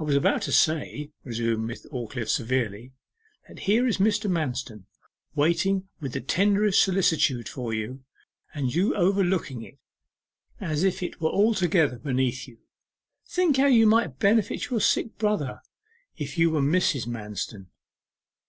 'I 0.00 0.02
was 0.02 0.16
about 0.16 0.42
to 0.42 0.50
say,' 0.50 1.12
resumed 1.22 1.68
Miss 1.68 1.86
Aldclyffe 1.86 2.28
severely, 2.28 2.94
'that 3.46 3.60
here 3.60 3.86
is 3.86 3.98
Mr. 3.98 4.28
Manston 4.28 4.86
waiting 5.36 5.88
with 6.00 6.14
the 6.14 6.20
tenderest 6.20 6.82
solicitude 6.82 7.48
for 7.48 7.72
you, 7.72 8.02
and 8.52 8.74
you 8.74 8.92
overlooking 8.96 9.62
it, 9.62 9.78
as 10.58 10.82
if 10.82 11.00
it 11.00 11.20
were 11.20 11.30
altogether 11.30 12.00
beneath 12.00 12.48
you. 12.48 12.58
Think 13.28 13.56
how 13.58 13.66
you 13.66 13.86
might 13.86 14.18
benefit 14.18 14.68
your 14.68 14.80
sick 14.80 15.16
brother 15.16 15.60
if 16.16 16.36
you 16.36 16.50
were 16.50 16.60
Mrs. 16.60 17.06
Manston. 17.06 17.68